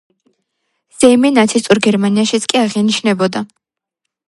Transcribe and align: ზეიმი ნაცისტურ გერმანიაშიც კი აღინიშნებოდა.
ზეიმი 1.01 1.31
ნაცისტურ 1.35 1.81
გერმანიაშიც 1.89 2.49
კი 2.55 2.61
აღინიშნებოდა. 2.65 3.45